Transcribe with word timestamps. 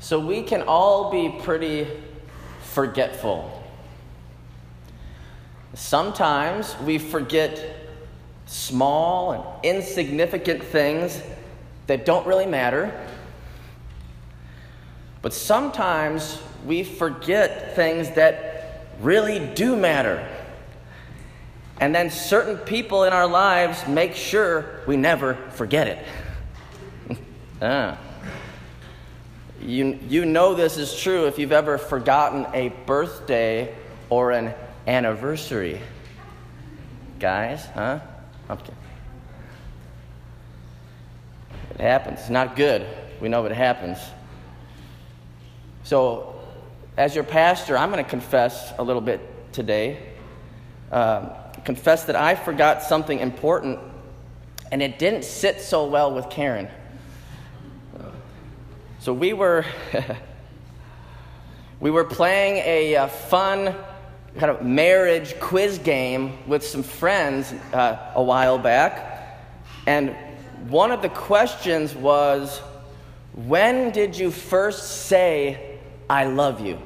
So 0.00 0.18
we 0.18 0.42
can 0.42 0.62
all 0.62 1.10
be 1.10 1.28
pretty 1.42 1.86
forgetful. 2.62 3.62
Sometimes 5.74 6.74
we 6.80 6.98
forget 6.98 7.76
small 8.46 9.60
and 9.62 9.76
insignificant 9.76 10.64
things 10.64 11.22
that 11.86 12.06
don't 12.06 12.26
really 12.26 12.46
matter. 12.46 12.98
But 15.22 15.34
sometimes 15.34 16.40
we 16.66 16.82
forget 16.82 17.76
things 17.76 18.10
that 18.12 18.86
really 19.02 19.38
do 19.54 19.76
matter. 19.76 20.26
And 21.78 21.94
then 21.94 22.10
certain 22.10 22.56
people 22.56 23.04
in 23.04 23.12
our 23.12 23.26
lives 23.26 23.86
make 23.86 24.14
sure 24.14 24.80
we 24.86 24.96
never 24.96 25.34
forget 25.50 25.86
it. 25.88 27.18
ah. 27.62 27.98
You, 29.60 29.98
you 30.08 30.24
know 30.24 30.54
this 30.54 30.78
is 30.78 30.98
true 30.98 31.26
if 31.26 31.38
you've 31.38 31.52
ever 31.52 31.76
forgotten 31.76 32.46
a 32.54 32.68
birthday 32.86 33.74
or 34.08 34.30
an 34.32 34.54
anniversary. 34.86 35.80
Guys, 37.18 37.66
huh? 37.74 38.00
Okay. 38.48 38.72
It 41.74 41.80
happens. 41.80 42.20
It's 42.20 42.30
not 42.30 42.56
good. 42.56 42.86
We 43.20 43.28
know 43.28 43.44
it 43.44 43.52
happens. 43.52 43.98
So, 45.84 46.40
as 46.96 47.14
your 47.14 47.24
pastor, 47.24 47.76
I'm 47.76 47.90
going 47.90 48.02
to 48.02 48.10
confess 48.10 48.72
a 48.78 48.82
little 48.82 49.02
bit 49.02 49.20
today. 49.52 49.98
Um, 50.90 51.30
confess 51.64 52.04
that 52.04 52.16
I 52.16 52.34
forgot 52.34 52.82
something 52.82 53.18
important 53.18 53.78
and 54.72 54.82
it 54.82 54.98
didn't 54.98 55.24
sit 55.24 55.60
so 55.60 55.86
well 55.86 56.12
with 56.12 56.30
Karen. 56.30 56.68
So 59.00 59.14
we 59.14 59.32
were 59.32 59.64
we 61.80 61.90
were 61.90 62.04
playing 62.04 62.56
a, 62.58 62.96
uh, 62.96 63.06
fun 63.08 63.74
kind 64.36 64.50
of 64.50 64.62
marriage 64.62 65.40
quiz 65.40 65.78
game 65.78 66.36
with 66.46 66.62
some 66.66 66.82
friends 66.82 67.50
uh, 67.72 68.12
a 68.14 68.22
while 68.22 68.58
back, 68.58 69.40
and 69.86 70.14
one 70.68 70.92
of 70.92 71.00
the 71.00 71.08
questions 71.08 71.94
was, 71.94 72.58
"When 73.32 73.90
did 73.90 74.18
you 74.18 74.30
first 74.30 75.06
say 75.06 75.78
I 76.10 76.26
love 76.26 76.60
you?" 76.60 76.78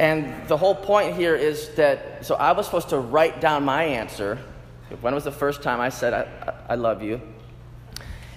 And 0.00 0.48
the 0.48 0.56
whole 0.56 0.74
point 0.74 1.14
here 1.14 1.36
is 1.36 1.68
that 1.76 2.26
so 2.26 2.34
I 2.34 2.50
was 2.50 2.66
supposed 2.66 2.88
to 2.88 2.98
write 2.98 3.40
down 3.40 3.62
my 3.62 3.84
answer. 3.84 4.40
When 5.00 5.14
was 5.14 5.22
the 5.22 5.30
first 5.30 5.62
time 5.62 5.80
I 5.80 5.90
said 5.90 6.12
I, 6.12 6.54
I 6.70 6.74
love 6.74 7.04
you? 7.04 7.20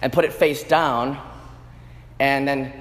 And 0.06 0.14
put 0.14 0.23
it 0.23 0.31
face 0.31 0.61
down. 0.61 1.17
And 2.20 2.48
then 2.48 2.72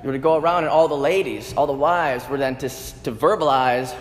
you 0.00 0.06
were 0.06 0.12
to 0.12 0.18
go 0.20 0.36
around, 0.36 0.62
and 0.62 0.68
all 0.68 0.86
the 0.86 0.94
ladies, 0.94 1.52
all 1.54 1.66
the 1.66 1.72
wives, 1.72 2.28
were 2.28 2.38
then 2.38 2.54
to, 2.58 2.68
to 2.68 3.10
verbalize 3.10 3.92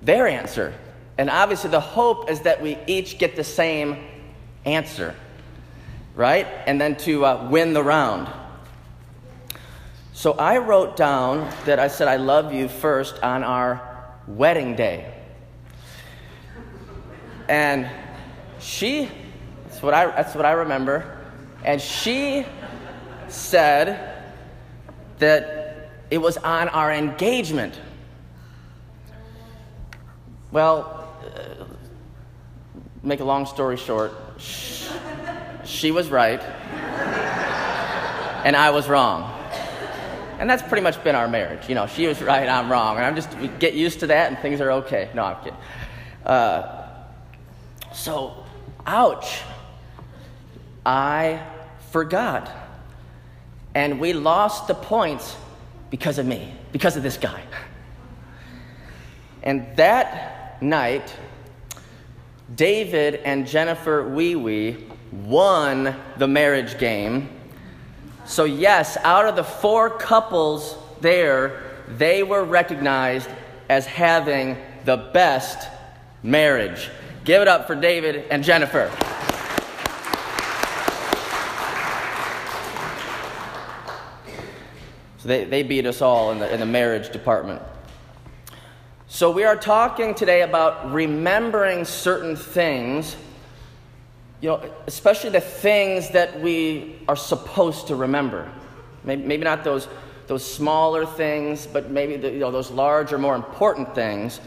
their 0.00 0.26
answer. 0.26 0.72
And 1.18 1.28
obviously, 1.28 1.68
the 1.68 1.82
hope 1.82 2.30
is 2.30 2.40
that 2.40 2.62
we 2.62 2.78
each 2.86 3.18
get 3.18 3.36
the 3.36 3.44
same 3.44 3.98
answer, 4.64 5.14
right? 6.14 6.46
And 6.66 6.80
then 6.80 6.96
to 6.96 7.26
uh, 7.26 7.48
win 7.50 7.74
the 7.74 7.82
round. 7.82 8.26
So 10.14 10.32
I 10.32 10.56
wrote 10.56 10.96
down 10.96 11.46
that 11.66 11.78
I 11.78 11.88
said, 11.88 12.08
I 12.08 12.16
love 12.16 12.54
you 12.54 12.68
first 12.68 13.22
on 13.22 13.44
our 13.44 14.16
wedding 14.26 14.76
day. 14.76 15.12
And 17.50 17.86
she, 18.60 19.10
that's 19.64 19.82
what 19.82 19.92
I, 19.92 20.06
that's 20.06 20.34
what 20.34 20.46
I 20.46 20.52
remember. 20.52 21.18
And 21.64 21.80
she 21.80 22.44
said 23.28 24.24
that 25.18 25.90
it 26.10 26.18
was 26.18 26.36
on 26.36 26.68
our 26.68 26.92
engagement. 26.92 27.78
Well, 30.50 31.08
uh, 31.24 31.64
make 33.02 33.20
a 33.20 33.24
long 33.24 33.46
story 33.46 33.76
short, 33.76 34.12
she 34.38 35.90
was 35.90 36.10
right, 36.10 36.42
and 38.44 38.56
I 38.56 38.70
was 38.70 38.88
wrong. 38.88 39.32
And 40.38 40.50
that's 40.50 40.62
pretty 40.62 40.82
much 40.82 41.02
been 41.04 41.14
our 41.14 41.28
marriage. 41.28 41.68
You 41.68 41.76
know, 41.76 41.86
she 41.86 42.08
was 42.08 42.20
right, 42.20 42.48
I'm 42.48 42.70
wrong. 42.70 42.96
And 42.96 43.06
I'm 43.06 43.14
just, 43.14 43.32
we 43.38 43.46
get 43.46 43.74
used 43.74 44.00
to 44.00 44.08
that 44.08 44.28
and 44.28 44.36
things 44.40 44.60
are 44.60 44.72
okay. 44.72 45.08
No, 45.14 45.22
I'm 45.22 45.36
kidding. 45.36 45.58
Uh, 46.26 46.88
so, 47.92 48.44
ouch. 48.84 49.40
I 50.84 51.40
forgot. 51.92 52.50
And 53.74 54.00
we 54.00 54.12
lost 54.12 54.66
the 54.66 54.74
points 54.74 55.36
because 55.90 56.18
of 56.18 56.26
me, 56.26 56.52
because 56.72 56.96
of 56.96 57.02
this 57.02 57.16
guy. 57.16 57.42
And 59.42 59.76
that 59.76 60.60
night, 60.62 61.14
David 62.54 63.16
and 63.16 63.46
Jennifer 63.46 64.08
Wee 64.08 64.34
Wee 64.34 64.84
won 65.10 65.94
the 66.16 66.26
marriage 66.26 66.78
game. 66.78 67.28
So, 68.24 68.44
yes, 68.44 68.96
out 68.98 69.26
of 69.26 69.36
the 69.36 69.44
four 69.44 69.90
couples 69.90 70.76
there, 71.00 71.62
they 71.88 72.22
were 72.22 72.44
recognized 72.44 73.28
as 73.68 73.84
having 73.86 74.56
the 74.84 74.96
best 74.96 75.68
marriage. 76.22 76.88
Give 77.24 77.42
it 77.42 77.48
up 77.48 77.66
for 77.66 77.74
David 77.74 78.24
and 78.30 78.44
Jennifer. 78.44 78.90
So 85.22 85.28
they, 85.28 85.44
they 85.44 85.62
beat 85.62 85.86
us 85.86 86.02
all 86.02 86.32
in 86.32 86.40
the, 86.40 86.52
in 86.52 86.58
the 86.58 86.66
marriage 86.66 87.12
department. 87.12 87.62
So 89.06 89.30
we 89.30 89.44
are 89.44 89.54
talking 89.54 90.16
today 90.16 90.42
about 90.42 90.92
remembering 90.92 91.84
certain 91.84 92.34
things, 92.34 93.14
you 94.40 94.48
know, 94.48 94.68
especially 94.88 95.30
the 95.30 95.40
things 95.40 96.10
that 96.10 96.40
we 96.40 96.96
are 97.06 97.14
supposed 97.14 97.86
to 97.86 97.94
remember. 97.94 98.50
Maybe, 99.04 99.22
maybe 99.22 99.44
not 99.44 99.62
those, 99.62 99.86
those 100.26 100.44
smaller 100.44 101.06
things, 101.06 101.68
but 101.68 101.88
maybe 101.88 102.16
the, 102.16 102.32
you 102.32 102.40
know, 102.40 102.50
those 102.50 102.72
larger, 102.72 103.16
more 103.16 103.36
important 103.36 103.94
things. 103.94 104.40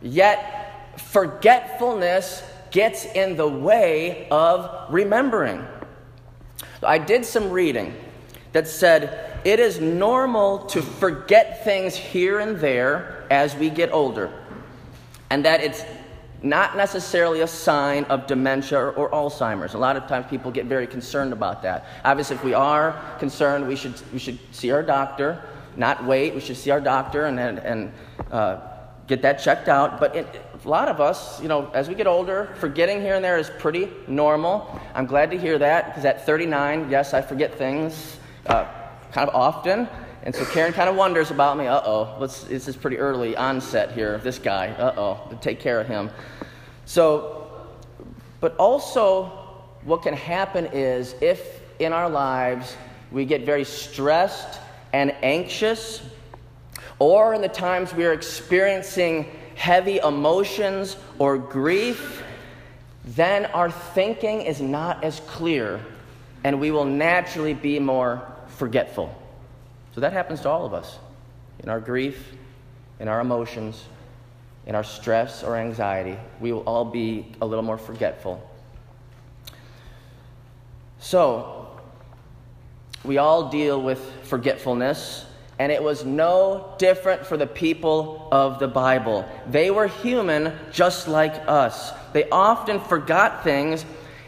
Yet, 0.00 0.98
forgetfulness 0.98 2.42
gets 2.72 3.04
in 3.04 3.36
the 3.36 3.46
way 3.46 4.26
of 4.32 4.92
remembering. 4.92 5.64
I 6.82 6.98
did 6.98 7.24
some 7.24 7.50
reading 7.50 7.94
that 8.50 8.66
said 8.66 9.31
it 9.44 9.60
is 9.60 9.80
normal 9.80 10.66
to 10.66 10.82
forget 10.82 11.64
things 11.64 11.96
here 11.96 12.38
and 12.40 12.58
there 12.58 13.24
as 13.30 13.54
we 13.56 13.70
get 13.70 13.92
older, 13.92 14.32
and 15.30 15.44
that 15.44 15.62
it's 15.62 15.84
not 16.42 16.76
necessarily 16.76 17.40
a 17.40 17.46
sign 17.46 18.04
of 18.04 18.26
dementia 18.26 18.78
or, 18.78 18.92
or, 18.92 19.10
Alzheimer's. 19.10 19.74
A 19.74 19.78
lot 19.78 19.96
of 19.96 20.08
times 20.08 20.26
people 20.28 20.50
get 20.50 20.66
very 20.66 20.86
concerned 20.86 21.32
about 21.32 21.62
that. 21.62 21.86
Obviously, 22.04 22.36
if 22.36 22.44
we 22.44 22.52
are 22.52 23.00
concerned, 23.18 23.66
we 23.68 23.76
should, 23.76 23.94
we 24.12 24.18
should 24.18 24.38
see 24.50 24.72
our 24.72 24.82
doctor, 24.82 25.40
not 25.76 26.04
wait. 26.04 26.34
We 26.34 26.40
should 26.40 26.56
see 26.56 26.70
our 26.70 26.80
doctor 26.80 27.26
and, 27.26 27.38
and, 27.38 27.58
and 27.60 27.92
uh, 28.32 28.60
get 29.06 29.22
that 29.22 29.34
checked 29.34 29.68
out. 29.68 30.00
But 30.00 30.16
it, 30.16 30.42
a 30.64 30.68
lot 30.68 30.88
of 30.88 31.00
us, 31.00 31.40
you 31.40 31.48
know, 31.48 31.70
as 31.74 31.88
we 31.88 31.94
get 31.94 32.06
older, 32.06 32.54
forgetting 32.58 33.00
here 33.00 33.14
and 33.14 33.24
there 33.24 33.38
is 33.38 33.50
pretty 33.58 33.88
normal. 34.08 34.80
I'm 34.94 35.06
glad 35.06 35.30
to 35.30 35.38
hear 35.38 35.58
that 35.58 35.86
because 35.86 36.04
at 36.04 36.26
39, 36.26 36.90
yes, 36.90 37.14
I 37.14 37.22
forget 37.22 37.56
things. 37.56 38.18
Uh, 38.46 38.66
kind 39.12 39.28
of 39.28 39.34
often. 39.34 39.88
And 40.24 40.34
so 40.34 40.44
Karen 40.44 40.72
kind 40.72 40.88
of 40.88 40.96
wonders 40.96 41.30
about 41.30 41.56
me. 41.56 41.66
Uh 41.66 41.80
oh, 41.84 42.16
this 42.20 42.68
is 42.68 42.76
pretty 42.76 42.98
early 42.98 43.36
onset 43.36 43.92
here. 43.92 44.18
This 44.18 44.38
guy. 44.38 44.68
Uh 44.68 44.94
oh, 44.96 45.38
take 45.40 45.60
care 45.60 45.80
of 45.80 45.88
him. 45.88 46.10
So, 46.84 47.66
but 48.40 48.56
also, 48.56 49.26
what 49.84 50.02
can 50.02 50.14
happen 50.14 50.66
is 50.72 51.14
if 51.20 51.60
in 51.78 51.92
our 51.92 52.08
lives 52.08 52.76
we 53.10 53.24
get 53.24 53.44
very 53.44 53.64
stressed 53.64 54.60
and 54.92 55.12
anxious, 55.22 56.02
or 56.98 57.34
in 57.34 57.40
the 57.40 57.48
times 57.48 57.92
we 57.94 58.04
are 58.04 58.12
experiencing 58.12 59.26
heavy 59.54 59.98
emotions 59.98 60.96
or 61.18 61.36
grief, 61.36 62.22
then 63.04 63.46
our 63.46 63.70
thinking 63.70 64.42
is 64.42 64.60
not 64.60 65.02
as 65.02 65.20
clear, 65.20 65.80
and 66.44 66.60
we 66.60 66.70
will 66.70 66.84
naturally 66.84 67.54
be 67.54 67.78
more 67.80 68.22
forgetful. 68.62 69.12
So 69.92 70.00
that 70.02 70.12
happens 70.12 70.42
to 70.42 70.48
all 70.48 70.64
of 70.64 70.72
us 70.72 71.00
in 71.64 71.68
our 71.68 71.80
grief, 71.80 72.32
in 73.00 73.08
our 73.08 73.20
emotions, 73.20 73.82
in 74.66 74.76
our 74.76 74.84
stress 74.84 75.42
or 75.42 75.56
anxiety. 75.56 76.16
We 76.40 76.52
will 76.52 76.60
all 76.60 76.84
be 76.84 77.26
a 77.40 77.44
little 77.44 77.64
more 77.64 77.76
forgetful. 77.76 78.40
So, 81.00 81.76
we 83.02 83.18
all 83.18 83.48
deal 83.48 83.82
with 83.82 83.98
forgetfulness, 84.22 85.26
and 85.58 85.72
it 85.72 85.82
was 85.82 86.04
no 86.04 86.76
different 86.78 87.26
for 87.26 87.36
the 87.36 87.48
people 87.48 88.28
of 88.30 88.60
the 88.60 88.68
Bible. 88.68 89.28
They 89.50 89.72
were 89.72 89.88
human 89.88 90.56
just 90.70 91.08
like 91.08 91.34
us. 91.48 91.90
They 92.12 92.30
often 92.30 92.78
forgot 92.78 93.42
things 93.42 93.84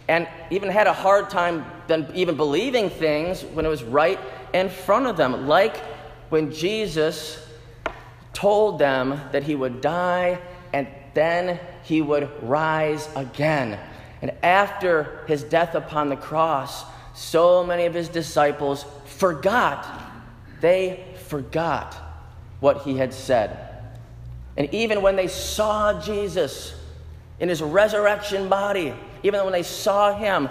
and 0.08 0.26
even 0.50 0.70
had 0.70 0.88
a 0.88 0.92
hard 0.92 1.30
time 1.30 1.64
than 1.86 2.10
even 2.14 2.36
believing 2.36 2.90
things 2.90 3.42
when 3.42 3.64
it 3.64 3.68
was 3.68 3.82
right 3.82 4.18
in 4.52 4.68
front 4.68 5.06
of 5.06 5.16
them. 5.16 5.46
Like 5.46 5.76
when 6.30 6.52
Jesus 6.52 7.44
told 8.32 8.78
them 8.78 9.20
that 9.32 9.42
he 9.42 9.54
would 9.54 9.80
die 9.80 10.38
and 10.72 10.88
then 11.14 11.60
he 11.84 12.02
would 12.02 12.28
rise 12.42 13.08
again. 13.14 13.78
And 14.22 14.32
after 14.42 15.24
his 15.26 15.42
death 15.42 15.74
upon 15.74 16.08
the 16.08 16.16
cross, 16.16 16.84
so 17.14 17.64
many 17.64 17.84
of 17.86 17.94
his 17.94 18.08
disciples 18.08 18.84
forgot. 19.04 19.86
They 20.60 21.04
forgot 21.28 21.94
what 22.60 22.82
he 22.82 22.96
had 22.96 23.12
said. 23.12 23.70
And 24.56 24.72
even 24.72 25.02
when 25.02 25.16
they 25.16 25.28
saw 25.28 26.00
Jesus 26.00 26.74
in 27.38 27.48
his 27.48 27.62
resurrection 27.62 28.48
body, 28.48 28.94
even 29.22 29.42
when 29.44 29.52
they 29.52 29.62
saw 29.62 30.16
him, 30.16 30.48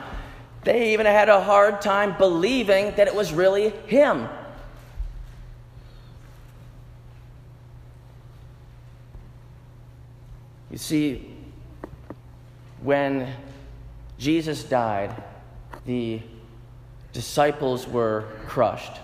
they 0.63 0.93
even 0.93 1.05
had 1.05 1.29
a 1.29 1.41
hard 1.41 1.81
time 1.81 2.17
believing 2.17 2.95
that 2.95 3.07
it 3.07 3.15
was 3.15 3.33
really 3.33 3.69
him. 3.87 4.27
You 10.71 10.77
see, 10.77 11.35
when 12.81 13.31
Jesus 14.17 14.63
died, 14.63 15.13
the 15.85 16.21
disciples 17.11 17.87
were 17.87 18.25
crushed. 18.47 18.99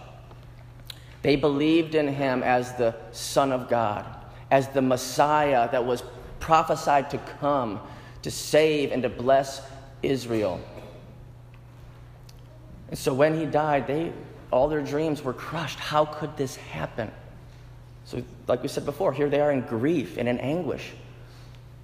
They 1.21 1.35
believed 1.35 1.93
in 1.95 2.07
him 2.07 2.41
as 2.41 2.73
the 2.75 2.95
Son 3.11 3.51
of 3.51 3.69
God, 3.69 4.05
as 4.49 4.69
the 4.69 4.81
Messiah 4.81 5.69
that 5.71 5.85
was 5.85 6.03
prophesied 6.39 7.09
to 7.11 7.17
come 7.39 7.79
to 8.21 8.31
save 8.31 8.91
and 8.91 9.03
to 9.03 9.09
bless 9.09 9.61
Israel. 10.01 10.59
And 12.89 12.97
so 12.97 13.13
when 13.13 13.39
he 13.39 13.45
died, 13.45 13.87
they, 13.87 14.11
all 14.51 14.67
their 14.67 14.81
dreams 14.81 15.23
were 15.23 15.33
crushed. 15.33 15.79
How 15.79 16.05
could 16.05 16.35
this 16.35 16.55
happen? 16.55 17.11
So, 18.05 18.23
like 18.47 18.63
we 18.63 18.67
said 18.67 18.85
before, 18.85 19.13
here 19.13 19.29
they 19.29 19.39
are 19.39 19.51
in 19.51 19.61
grief 19.61 20.17
and 20.17 20.27
in 20.27 20.39
anguish. 20.39 20.91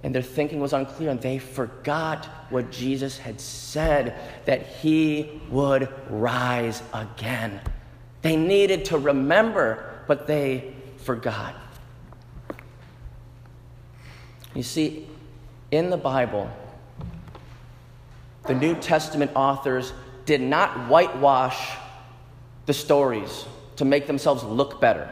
And 0.02 0.14
their 0.14 0.22
thinking 0.22 0.60
was 0.60 0.72
unclear, 0.72 1.10
and 1.10 1.20
they 1.20 1.38
forgot 1.38 2.26
what 2.50 2.70
Jesus 2.70 3.18
had 3.18 3.40
said 3.40 4.18
that 4.44 4.66
he 4.66 5.40
would 5.50 5.88
rise 6.10 6.82
again. 6.92 7.60
They 8.22 8.36
needed 8.36 8.86
to 8.86 8.98
remember, 8.98 10.00
but 10.06 10.26
they 10.26 10.74
forgot. 10.98 11.54
You 14.54 14.62
see, 14.62 15.06
in 15.70 15.90
the 15.90 15.96
Bible, 15.96 16.50
the 18.46 18.54
New 18.54 18.74
Testament 18.74 19.30
authors 19.34 19.92
did 20.26 20.40
not 20.40 20.88
whitewash 20.88 21.76
the 22.66 22.74
stories 22.74 23.46
to 23.76 23.84
make 23.84 24.06
themselves 24.06 24.44
look 24.44 24.80
better. 24.80 25.08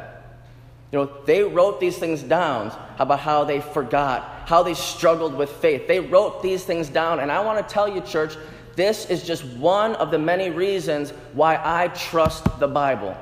You 0.92 0.98
know, 1.00 1.10
they 1.24 1.42
wrote 1.42 1.80
these 1.80 1.96
things 1.96 2.22
down 2.22 2.76
about 2.98 3.20
how 3.20 3.44
they 3.44 3.60
forgot, 3.60 4.42
how 4.46 4.62
they 4.62 4.74
struggled 4.74 5.34
with 5.34 5.50
faith. 5.50 5.88
They 5.88 6.00
wrote 6.00 6.42
these 6.42 6.64
things 6.64 6.88
down, 6.88 7.20
and 7.20 7.32
I 7.32 7.40
want 7.40 7.66
to 7.66 7.72
tell 7.72 7.88
you, 7.88 8.00
church, 8.00 8.36
this 8.76 9.06
is 9.06 9.22
just 9.22 9.44
one 9.44 9.94
of 9.96 10.10
the 10.10 10.18
many 10.18 10.50
reasons 10.50 11.10
why 11.32 11.60
I 11.62 11.88
trust 11.88 12.44
the 12.60 12.68
Bible. 12.68 13.16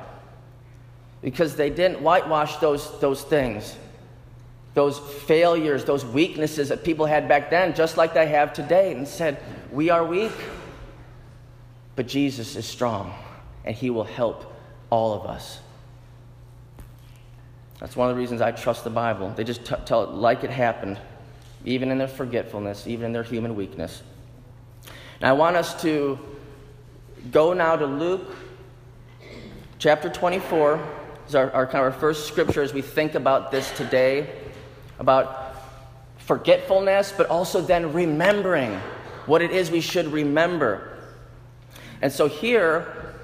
Because 1.21 1.55
they 1.55 1.69
didn't 1.69 2.01
whitewash 2.01 2.57
those, 2.57 2.99
those 2.99 3.23
things 3.23 3.77
those 4.73 4.97
failures, 4.97 5.85
those 5.85 6.03
weaknesses 6.03 6.69
that 6.69 6.83
people 6.83 7.05
had 7.05 7.27
back 7.27 7.49
then, 7.49 7.75
just 7.75 7.97
like 7.97 8.13
they 8.13 8.27
have 8.27 8.53
today, 8.53 8.91
and 8.91 9.07
said, 9.07 9.37
We 9.71 9.89
are 9.89 10.03
weak, 10.03 10.31
but 11.95 12.07
Jesus 12.07 12.55
is 12.55 12.65
strong, 12.65 13.13
and 13.65 13.75
He 13.75 13.89
will 13.89 14.03
help 14.03 14.55
all 14.89 15.13
of 15.13 15.25
us. 15.25 15.59
That's 17.79 17.95
one 17.95 18.09
of 18.09 18.15
the 18.15 18.21
reasons 18.21 18.41
I 18.41 18.51
trust 18.51 18.83
the 18.83 18.89
Bible. 18.89 19.33
They 19.35 19.43
just 19.43 19.65
t- 19.65 19.75
tell 19.85 20.03
it 20.03 20.11
like 20.11 20.43
it 20.43 20.49
happened, 20.49 20.99
even 21.65 21.91
in 21.91 21.97
their 21.97 22.07
forgetfulness, 22.07 22.87
even 22.87 23.07
in 23.07 23.13
their 23.13 23.23
human 23.23 23.55
weakness. 23.55 24.01
Now, 25.21 25.29
I 25.29 25.33
want 25.33 25.55
us 25.55 25.81
to 25.81 26.17
go 27.31 27.53
now 27.53 27.75
to 27.75 27.85
Luke 27.85 28.35
chapter 29.79 30.09
24. 30.09 30.77
This 30.77 31.29
is 31.29 31.35
our, 31.35 31.51
our 31.51 31.65
kind 31.65 31.85
of 31.85 31.93
our 31.93 31.99
first 31.99 32.27
scripture 32.27 32.61
as 32.61 32.73
we 32.73 32.81
think 32.81 33.15
about 33.15 33.51
this 33.51 33.69
today 33.77 34.29
about 34.99 35.55
forgetfulness, 36.19 37.13
but 37.15 37.27
also 37.27 37.61
then 37.61 37.91
remembering 37.91 38.79
what 39.25 39.41
it 39.41 39.51
is 39.51 39.69
we 39.71 39.81
should 39.81 40.07
remember. 40.07 40.92
And 42.03 42.11
so 42.11 42.27
here, 42.27 43.15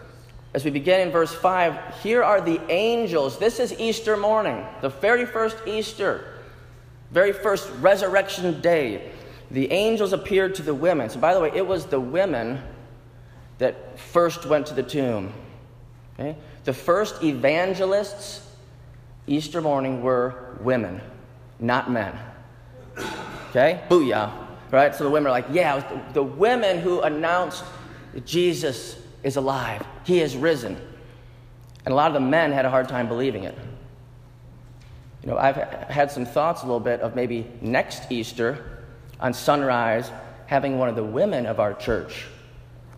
as 0.53 0.63
we 0.63 0.71
begin 0.71 1.01
in 1.01 1.11
verse 1.11 1.33
5, 1.33 2.01
here 2.01 2.23
are 2.23 2.39
the 2.39 2.61
angels. 2.71 3.37
This 3.37 3.59
is 3.59 3.77
Easter 3.77 4.15
morning, 4.15 4.65
the 4.79 4.87
very 4.87 5.25
first 5.25 5.57
Easter, 5.67 6.39
very 7.11 7.33
first 7.33 7.69
resurrection 7.81 8.61
day. 8.61 9.11
The 9.51 9.69
angels 9.73 10.13
appeared 10.13 10.55
to 10.55 10.61
the 10.61 10.73
women. 10.73 11.09
So, 11.09 11.19
by 11.19 11.33
the 11.33 11.41
way, 11.41 11.51
it 11.53 11.67
was 11.67 11.87
the 11.87 11.99
women 11.99 12.63
that 13.57 13.99
first 13.99 14.45
went 14.45 14.67
to 14.67 14.73
the 14.73 14.83
tomb. 14.83 15.33
Okay? 16.17 16.37
The 16.63 16.71
first 16.71 17.21
evangelists 17.21 18.47
Easter 19.27 19.59
morning 19.59 20.01
were 20.01 20.57
women 20.61 21.01
not 21.59 21.91
men. 21.91 22.17
Okay? 23.49 23.81
Booyah. 23.89 24.31
Right? 24.71 24.95
So 24.95 25.03
the 25.03 25.09
women 25.09 25.27
are 25.27 25.31
like, 25.31 25.47
yeah, 25.51 25.79
the, 25.79 26.13
the 26.13 26.23
women 26.23 26.79
who 26.79 27.01
announced 27.01 27.65
Jesus 28.25 28.97
is 29.23 29.35
alive, 29.35 29.85
he 30.03 30.17
has 30.19 30.35
risen. 30.35 30.79
And 31.85 31.93
a 31.93 31.95
lot 31.95 32.07
of 32.07 32.13
the 32.13 32.27
men 32.27 32.51
had 32.51 32.65
a 32.65 32.69
hard 32.69 32.89
time 32.89 33.07
believing 33.07 33.43
it. 33.43 33.57
You 35.23 35.31
know, 35.31 35.37
I've 35.37 35.55
had 35.55 36.11
some 36.11 36.25
thoughts 36.25 36.63
a 36.63 36.65
little 36.65 36.79
bit 36.79 37.01
of 37.01 37.15
maybe 37.15 37.49
next 37.61 38.11
Easter 38.11 38.83
on 39.19 39.33
sunrise 39.33 40.11
having 40.45 40.77
one 40.77 40.89
of 40.89 40.95
the 40.95 41.03
women 41.03 41.45
of 41.45 41.59
our 41.59 41.73
church 41.73 42.25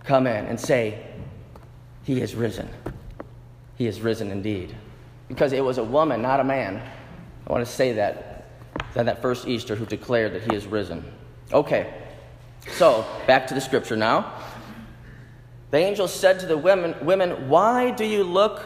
come 0.04 0.28
in 0.28 0.46
and 0.46 0.60
say, 0.60 1.04
He 2.04 2.20
has 2.20 2.36
risen. 2.36 2.70
He 3.78 3.86
has 3.86 4.02
risen 4.02 4.32
indeed. 4.32 4.76
Because 5.28 5.54
it 5.54 5.64
was 5.64 5.78
a 5.78 5.84
woman, 5.84 6.22
not 6.22 6.40
a 6.40 6.44
man. 6.44 6.82
I 7.48 7.52
want 7.52 7.66
to 7.66 7.72
say 7.72 7.94
that 7.94 8.32
than 8.94 9.06
that 9.06 9.22
first 9.22 9.48
Easter 9.48 9.76
who 9.76 9.86
declared 9.86 10.34
that 10.34 10.44
he 10.44 10.56
is 10.56 10.66
risen. 10.66 11.04
Okay, 11.52 11.94
so 12.74 13.06
back 13.28 13.48
to 13.48 13.54
the 13.54 13.62
scripture 13.62 13.96
now. 13.96 14.34
The 15.72 15.78
angel 15.78 16.08
said 16.08 16.40
to 16.42 16.46
the 16.46 16.58
women, 16.58 16.96
women, 17.02 17.50
Why 17.50 17.92
do 17.92 18.06
you 18.06 18.24
look 18.24 18.62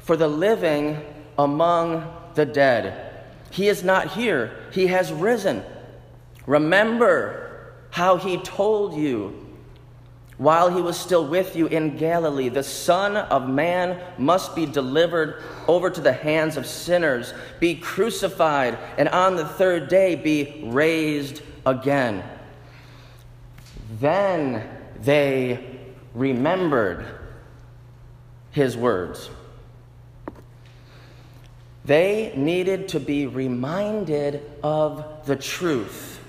for 0.00 0.16
the 0.16 0.28
living 0.28 1.00
among 1.38 2.12
the 2.34 2.44
dead? 2.44 3.24
He 3.50 3.68
is 3.68 3.82
not 3.82 4.12
here, 4.12 4.52
he 4.72 4.88
has 4.88 5.12
risen. 5.12 5.64
Remember 6.46 7.72
how 7.90 8.16
he 8.16 8.38
told 8.38 8.94
you 8.94 9.48
while 10.38 10.70
he 10.70 10.80
was 10.80 10.96
still 10.96 11.26
with 11.26 11.56
you 11.56 11.66
in 11.66 11.96
Galilee, 11.96 12.48
the 12.48 12.62
Son 12.62 13.16
of 13.16 13.48
Man 13.48 14.00
must 14.18 14.54
be 14.54 14.66
delivered 14.66 15.42
over 15.66 15.90
to 15.90 16.00
the 16.00 16.12
hands 16.12 16.56
of 16.56 16.64
sinners, 16.64 17.34
be 17.58 17.74
crucified, 17.74 18.78
and 18.96 19.08
on 19.08 19.34
the 19.34 19.44
third 19.44 19.88
day 19.88 20.14
be 20.14 20.62
raised 20.66 21.42
again. 21.66 22.22
Then 23.98 24.68
they 25.02 25.67
remembered 26.18 27.06
his 28.50 28.76
words. 28.76 29.30
They 31.84 32.34
needed 32.36 32.88
to 32.88 33.00
be 33.00 33.26
reminded 33.26 34.42
of 34.62 35.24
the 35.26 35.36
truth. 35.36 36.20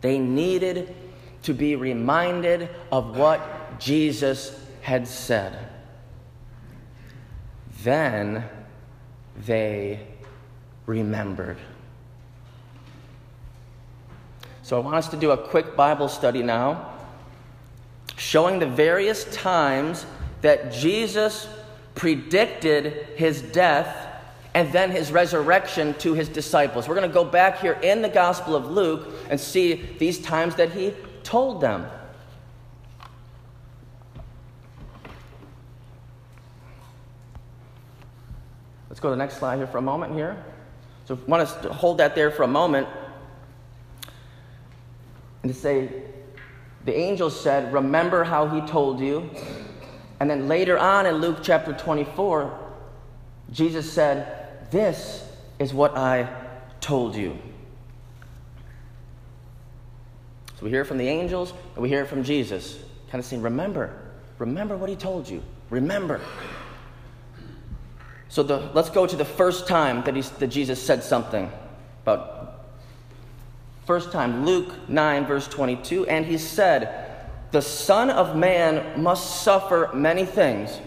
They 0.00 0.18
needed 0.18 0.94
to 1.44 1.54
be 1.54 1.76
reminded 1.76 2.68
of 2.92 3.16
what 3.16 3.78
Jesus 3.78 4.60
had 4.82 5.06
said. 5.06 5.56
Then 7.82 8.44
they 9.46 10.00
remembered. 10.86 11.58
So 14.62 14.76
I 14.76 14.80
want 14.80 14.96
us 14.96 15.08
to 15.08 15.16
do 15.16 15.30
a 15.30 15.38
quick 15.38 15.76
Bible 15.76 16.08
study 16.08 16.42
now, 16.42 16.87
showing 18.18 18.58
the 18.58 18.66
various 18.66 19.24
times 19.34 20.04
that 20.42 20.72
Jesus 20.72 21.48
predicted 21.94 23.06
his 23.16 23.40
death 23.40 24.06
and 24.54 24.72
then 24.72 24.90
his 24.90 25.12
resurrection 25.12 25.94
to 25.94 26.14
his 26.14 26.28
disciples. 26.28 26.88
We're 26.88 26.96
going 26.96 27.08
to 27.08 27.14
go 27.14 27.24
back 27.24 27.60
here 27.60 27.78
in 27.82 28.02
the 28.02 28.08
Gospel 28.08 28.56
of 28.56 28.70
Luke 28.70 29.08
and 29.30 29.38
see 29.38 29.74
these 29.98 30.18
times 30.20 30.56
that 30.56 30.72
he 30.72 30.94
told 31.22 31.60
them. 31.60 31.86
Let's 38.88 39.00
go 39.00 39.10
to 39.10 39.14
the 39.14 39.16
next 39.16 39.36
slide 39.38 39.58
here 39.58 39.66
for 39.66 39.78
a 39.78 39.82
moment 39.82 40.14
here. 40.14 40.42
So 41.04 41.14
I 41.14 41.30
want 41.30 41.62
to 41.62 41.72
hold 41.72 41.98
that 41.98 42.14
there 42.14 42.30
for 42.30 42.42
a 42.42 42.48
moment 42.48 42.88
and 45.42 45.52
to 45.52 45.58
say 45.58 45.88
the 46.84 46.96
angel 46.96 47.30
said, 47.30 47.72
Remember 47.72 48.24
how 48.24 48.48
he 48.48 48.60
told 48.62 49.00
you. 49.00 49.30
And 50.20 50.28
then 50.28 50.48
later 50.48 50.78
on 50.78 51.06
in 51.06 51.16
Luke 51.16 51.38
chapter 51.42 51.72
24, 51.72 52.58
Jesus 53.52 53.92
said, 53.92 54.70
This 54.70 55.24
is 55.58 55.72
what 55.72 55.96
I 55.96 56.28
told 56.80 57.14
you. 57.14 57.38
So 60.58 60.64
we 60.64 60.70
hear 60.70 60.84
from 60.84 60.98
the 60.98 61.08
angels 61.08 61.52
and 61.74 61.82
we 61.82 61.88
hear 61.88 62.04
from 62.04 62.24
Jesus. 62.24 62.78
Kind 63.10 63.20
of 63.20 63.26
saying, 63.26 63.42
Remember, 63.42 63.96
remember 64.38 64.76
what 64.76 64.88
he 64.90 64.96
told 64.96 65.28
you. 65.28 65.42
Remember. 65.70 66.20
So 68.28 68.42
the, 68.42 68.70
let's 68.74 68.90
go 68.90 69.06
to 69.06 69.16
the 69.16 69.24
first 69.24 69.66
time 69.66 70.04
that, 70.04 70.14
he, 70.14 70.22
that 70.22 70.48
Jesus 70.48 70.82
said 70.82 71.02
something 71.02 71.50
about. 72.02 72.37
First 73.88 74.12
time, 74.12 74.44
Luke 74.44 74.90
9, 74.90 75.24
verse 75.24 75.48
22. 75.48 76.06
And 76.08 76.26
he 76.26 76.36
said, 76.36 77.10
The 77.52 77.62
Son 77.62 78.10
of 78.10 78.36
Man 78.36 79.02
must 79.02 79.40
suffer 79.42 79.88
many 79.94 80.26
things 80.26 80.78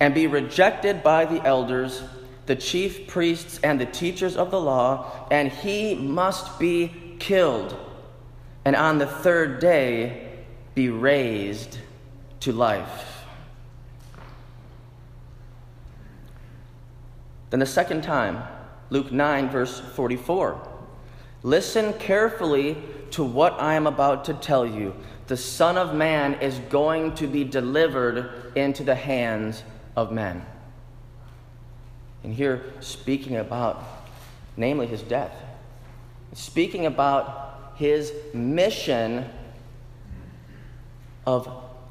and 0.00 0.14
be 0.14 0.26
rejected 0.26 1.02
by 1.02 1.24
the 1.24 1.42
elders, 1.46 2.02
the 2.44 2.54
chief 2.54 3.06
priests, 3.06 3.58
and 3.64 3.80
the 3.80 3.86
teachers 3.86 4.36
of 4.36 4.50
the 4.50 4.60
law, 4.60 5.26
and 5.30 5.50
he 5.50 5.94
must 5.94 6.58
be 6.58 6.92
killed, 7.18 7.74
and 8.66 8.76
on 8.76 8.98
the 8.98 9.06
third 9.06 9.58
day 9.58 10.44
be 10.74 10.90
raised 10.90 11.78
to 12.40 12.52
life. 12.52 13.24
Then 17.48 17.60
the 17.60 17.64
second 17.64 18.02
time, 18.02 18.42
Luke 18.90 19.10
9, 19.10 19.48
verse 19.48 19.80
44. 19.80 20.71
Listen 21.42 21.92
carefully 21.94 22.76
to 23.12 23.24
what 23.24 23.60
I 23.60 23.74
am 23.74 23.86
about 23.86 24.24
to 24.26 24.34
tell 24.34 24.66
you. 24.66 24.94
The 25.26 25.36
Son 25.36 25.76
of 25.76 25.94
Man 25.94 26.34
is 26.34 26.58
going 26.70 27.14
to 27.16 27.26
be 27.26 27.44
delivered 27.44 28.52
into 28.54 28.84
the 28.84 28.94
hands 28.94 29.62
of 29.96 30.12
men. 30.12 30.44
And 32.22 32.32
here, 32.32 32.64
speaking 32.80 33.36
about, 33.36 33.84
namely, 34.56 34.86
his 34.86 35.02
death, 35.02 35.34
speaking 36.32 36.86
about 36.86 37.72
his 37.76 38.12
mission 38.32 39.28
of 41.26 41.48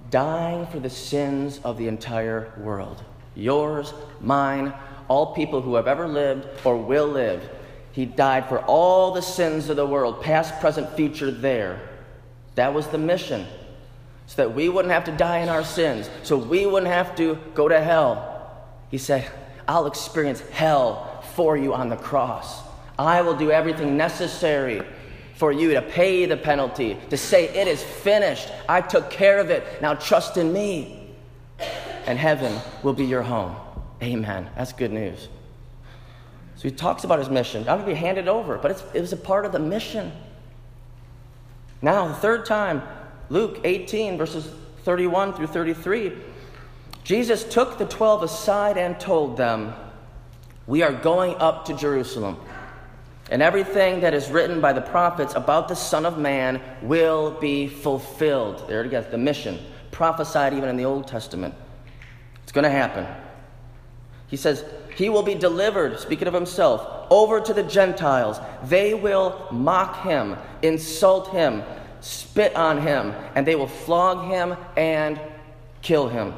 dying 0.10 0.68
for 0.68 0.80
the 0.80 0.90
sins 0.90 1.60
of 1.64 1.78
the 1.78 1.88
entire 1.88 2.54
world 2.58 3.04
yours, 3.36 3.94
mine, 4.20 4.74
all 5.08 5.34
people 5.34 5.62
who 5.62 5.76
have 5.76 5.88
ever 5.88 6.08
lived 6.08 6.48
or 6.64 6.78
will 6.78 7.08
live. 7.08 7.50
He 7.92 8.06
died 8.06 8.48
for 8.48 8.60
all 8.60 9.12
the 9.12 9.22
sins 9.22 9.70
of 9.70 9.76
the 9.76 9.86
world, 9.86 10.22
past, 10.22 10.60
present, 10.60 10.90
future, 10.96 11.32
there. 11.32 11.82
That 12.56 12.74
was 12.74 12.88
the 12.88 12.98
mission. 12.98 13.46
So 14.28 14.44
that 14.44 14.54
we 14.54 14.70
wouldn't 14.70 14.94
have 14.94 15.04
to 15.06 15.12
die 15.12 15.40
in 15.40 15.50
our 15.50 15.64
sins, 15.64 16.10
so 16.24 16.38
we 16.38 16.66
wouldn't 16.66 16.92
have 16.92 17.16
to 17.18 17.38
go 17.54 17.68
to 17.68 17.82
hell. 17.82 18.66
He 18.90 18.98
said, 18.98 19.30
I'll 19.68 19.88
experience 19.88 20.42
hell 20.52 21.22
for 21.36 21.58
you 21.58 21.74
on 21.74 21.90
the 21.90 21.98
cross. 21.98 22.62
I 22.98 23.22
will 23.22 23.36
do 23.36 23.52
everything 23.52 23.98
necessary 23.98 24.82
for 25.36 25.52
you 25.52 25.74
to 25.74 25.82
pay 25.82 26.26
the 26.26 26.38
penalty, 26.38 26.98
to 27.10 27.18
say, 27.18 27.50
It 27.50 27.68
is 27.68 27.82
finished. 27.82 28.50
I 28.70 28.80
took 28.80 29.10
care 29.10 29.40
of 29.40 29.50
it. 29.50 29.82
Now 29.82 29.96
trust 29.96 30.38
in 30.38 30.54
me. 30.54 31.10
And 32.06 32.18
heaven 32.18 32.60
will 32.84 32.94
be 32.94 33.06
your 33.06 33.22
home. 33.22 33.56
Amen. 34.02 34.50
That's 34.56 34.74
good 34.74 34.92
news. 34.92 35.30
So 36.62 36.70
he 36.70 36.76
talks 36.76 37.04
about 37.04 37.18
his 37.18 37.28
mission. 37.28 37.62
I'm 37.62 37.80
going 37.80 37.80
to 37.80 37.86
be 37.88 37.96
handed 37.96 38.28
over, 38.28 38.56
but 38.60 38.84
it 38.94 39.02
was 39.02 39.12
a 39.12 39.18
part 39.18 39.48
of 39.48 39.52
the 39.52 39.58
mission. 39.58 40.12
Now, 41.82 42.08
the 42.08 42.14
third 42.14 42.46
time, 42.46 42.84
Luke 43.32 43.62
18, 43.64 44.16
verses 44.16 44.48
31 44.84 45.34
through 45.34 45.48
33, 45.48 46.14
Jesus 47.04 47.44
took 47.44 47.80
the 47.80 47.86
twelve 47.86 48.22
aside 48.22 48.78
and 48.78 49.00
told 49.00 49.38
them, 49.38 49.74
We 50.68 50.84
are 50.84 50.94
going 50.94 51.34
up 51.38 51.66
to 51.66 51.76
Jerusalem, 51.76 52.38
and 53.32 53.42
everything 53.42 54.02
that 54.02 54.14
is 54.14 54.30
written 54.30 54.62
by 54.62 54.72
the 54.72 54.82
prophets 54.82 55.34
about 55.34 55.68
the 55.68 55.76
Son 55.76 56.06
of 56.06 56.20
Man 56.20 56.62
will 56.84 57.32
be 57.40 57.68
fulfilled. 57.68 58.68
There 58.68 58.86
it 58.86 58.94
is, 58.94 59.08
the 59.08 59.18
mission, 59.18 59.58
prophesied 59.90 60.54
even 60.54 60.70
in 60.70 60.78
the 60.78 60.86
Old 60.86 61.08
Testament. 61.08 61.56
It's 62.44 62.52
going 62.52 62.66
to 62.66 62.70
happen. 62.70 63.08
He 64.28 64.38
says, 64.38 64.64
He 64.96 65.10
will 65.10 65.24
be 65.24 65.36
delivered, 65.36 66.00
speaking 66.00 66.28
of 66.28 66.34
Himself, 66.34 67.08
over 67.10 67.40
to 67.40 67.54
the 67.54 67.64
Gentiles. 67.64 68.40
They 68.64 68.94
will 68.94 69.48
mock 69.52 70.04
Him, 70.04 70.38
insult 70.62 71.30
Him, 71.30 71.64
spit 72.02 72.56
on 72.56 72.82
Him, 72.82 73.14
and 73.36 73.46
they 73.46 73.56
will 73.56 73.68
flog 73.68 74.28
Him 74.28 74.56
and 74.76 75.20
kill 75.82 76.10
Him. 76.10 76.34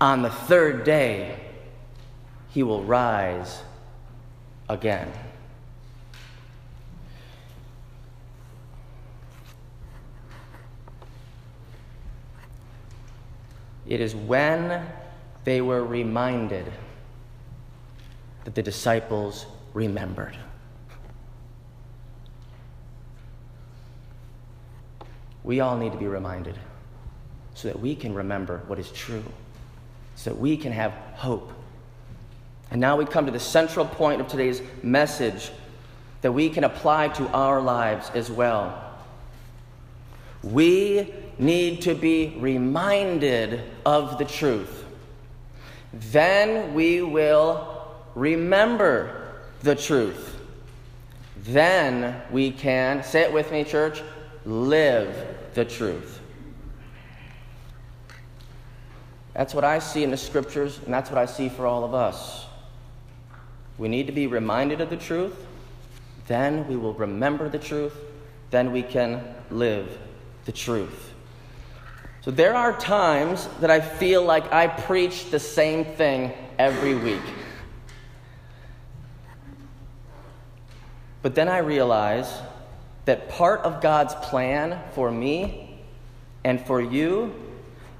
On 0.00 0.22
the 0.22 0.30
third 0.30 0.84
day, 0.84 1.38
He 2.50 2.62
will 2.62 2.82
rise 2.82 3.62
again. 4.68 5.12
It 13.86 14.00
is 14.00 14.16
when 14.16 14.84
they 15.44 15.60
were 15.60 15.84
reminded 15.84 16.72
that 18.46 18.54
the 18.54 18.62
disciples 18.62 19.44
remembered. 19.74 20.36
We 25.42 25.58
all 25.58 25.76
need 25.76 25.90
to 25.90 25.98
be 25.98 26.06
reminded 26.06 26.56
so 27.54 27.66
that 27.66 27.80
we 27.80 27.96
can 27.96 28.14
remember 28.14 28.62
what 28.68 28.78
is 28.78 28.90
true, 28.92 29.24
so 30.14 30.30
that 30.30 30.38
we 30.38 30.56
can 30.56 30.70
have 30.70 30.92
hope. 31.14 31.52
And 32.70 32.80
now 32.80 32.96
we 32.96 33.04
come 33.04 33.26
to 33.26 33.32
the 33.32 33.40
central 33.40 33.84
point 33.84 34.20
of 34.20 34.28
today's 34.28 34.62
message 34.80 35.50
that 36.20 36.30
we 36.30 36.48
can 36.48 36.62
apply 36.62 37.08
to 37.08 37.28
our 37.30 37.60
lives 37.60 38.10
as 38.14 38.30
well. 38.30 38.94
We 40.44 41.12
need 41.36 41.82
to 41.82 41.96
be 41.96 42.36
reminded 42.38 43.60
of 43.84 44.18
the 44.18 44.24
truth 44.24 44.84
then 45.92 46.74
we 46.74 47.02
will 47.02 47.75
remember 48.16 49.34
the 49.62 49.76
truth. 49.76 50.40
Then 51.44 52.20
we 52.32 52.50
can, 52.50 53.04
say 53.04 53.20
it 53.20 53.32
with 53.32 53.52
me, 53.52 53.62
church, 53.62 54.02
live 54.44 55.14
the 55.54 55.64
truth. 55.64 56.18
That's 59.34 59.54
what 59.54 59.64
I 59.64 59.78
see 59.78 60.02
in 60.02 60.10
the 60.10 60.16
scriptures, 60.16 60.80
and 60.84 60.92
that's 60.92 61.10
what 61.10 61.18
I 61.18 61.26
see 61.26 61.50
for 61.50 61.66
all 61.66 61.84
of 61.84 61.94
us. 61.94 62.46
We 63.76 63.86
need 63.88 64.06
to 64.06 64.12
be 64.12 64.26
reminded 64.26 64.80
of 64.80 64.88
the 64.88 64.96
truth, 64.96 65.36
then 66.26 66.66
we 66.66 66.76
will 66.76 66.94
remember 66.94 67.48
the 67.50 67.58
truth, 67.58 67.94
then 68.50 68.72
we 68.72 68.82
can 68.82 69.22
live 69.50 69.98
the 70.46 70.52
truth. 70.52 71.12
So 72.22 72.30
there 72.30 72.54
are 72.56 72.76
times 72.80 73.46
that 73.60 73.70
I 73.70 73.80
feel 73.80 74.24
like 74.24 74.50
I 74.52 74.66
preach 74.68 75.30
the 75.30 75.38
same 75.38 75.84
thing 75.84 76.32
every 76.58 76.94
week. 76.94 77.22
But 81.26 81.34
then 81.34 81.48
I 81.48 81.58
realize 81.58 82.32
that 83.04 83.28
part 83.28 83.62
of 83.62 83.82
God's 83.82 84.14
plan 84.14 84.78
for 84.92 85.10
me 85.10 85.76
and 86.44 86.64
for 86.64 86.80
you 86.80 87.34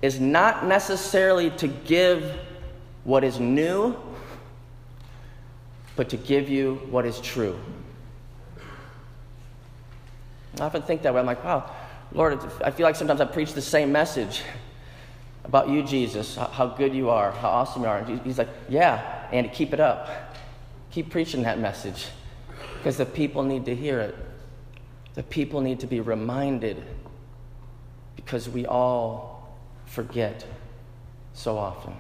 is 0.01 0.21
not 0.21 0.65
necessarily 0.65 1.51
to 1.59 1.67
give 1.67 2.39
what 3.03 3.25
is 3.25 3.41
new, 3.41 3.97
but 5.97 6.09
to 6.11 6.17
give 6.17 6.49
you 6.49 6.77
what 6.89 7.05
is 7.05 7.21
true. 7.21 7.59
I 10.61 10.67
often 10.67 10.83
think 10.83 11.03
that 11.03 11.13
way. 11.13 11.19
I'm 11.19 11.27
like, 11.27 11.43
wow, 11.43 11.69
Lord, 12.13 12.39
I 12.63 12.71
feel 12.71 12.85
like 12.85 12.95
sometimes 12.95 13.21
I 13.21 13.25
preach 13.25 13.55
the 13.55 13.61
same 13.61 13.91
message 13.91 14.43
about 15.43 15.69
you, 15.69 15.83
Jesus, 15.83 16.37
how 16.37 16.69
good 16.69 16.95
you 16.95 17.11
are, 17.11 17.33
how 17.33 17.49
awesome 17.49 17.83
you 17.83 17.89
are. 17.89 17.99
And 17.99 18.21
he's 18.21 18.39
like, 18.39 18.51
Yeah, 18.69 19.27
and 19.33 19.53
keep 19.53 19.73
it 19.75 19.81
up. 19.81 20.37
Keep 20.93 21.11
preaching 21.11 21.43
that 21.43 21.59
message 21.59 22.07
because 22.87 22.99
the 22.99 23.05
people 23.05 23.43
need 23.43 23.65
to 23.65 23.75
hear 23.75 23.99
it. 23.99 24.15
The 25.15 25.25
people 25.25 25.61
need 25.61 25.81
to 25.81 25.89
be 25.89 25.99
reminded 25.99 26.81
because 28.15 28.49
we 28.49 28.65
all 28.65 29.59
forget 29.87 30.47
so 31.35 31.59
often. 31.59 31.95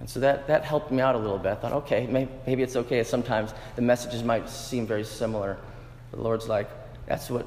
And 0.00 0.10
so 0.10 0.18
that, 0.18 0.48
that 0.48 0.64
helped 0.64 0.90
me 0.90 1.00
out 1.00 1.14
a 1.14 1.18
little 1.18 1.38
bit. 1.38 1.52
I 1.52 1.54
thought, 1.54 1.72
okay, 1.74 2.08
maybe, 2.08 2.32
maybe 2.44 2.64
it's 2.64 2.74
okay. 2.74 3.04
Sometimes 3.04 3.54
the 3.76 3.82
messages 3.82 4.24
might 4.24 4.48
seem 4.48 4.84
very 4.84 5.04
similar. 5.04 5.56
The 6.10 6.20
Lord's 6.20 6.48
like, 6.48 6.68
that's 7.06 7.30
what, 7.30 7.46